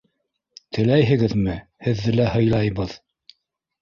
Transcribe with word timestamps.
Теләйһегеҙме, 0.77 1.55
һеҙҙе 1.89 2.17
лә 2.19 2.27
һыйлайбыҙ! 2.37 2.97